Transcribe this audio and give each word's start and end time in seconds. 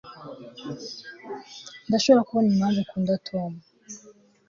ndashobora 1.87 2.25
kubona 2.29 2.49
impamvu 2.53 2.79
ukunda 2.81 3.13
tom 3.27 3.51